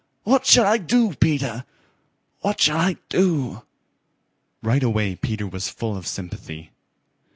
[0.23, 1.63] What shall I do, Peter?
[2.39, 3.61] What shall I do?"
[4.63, 6.71] Right away Peter was full of sympathy.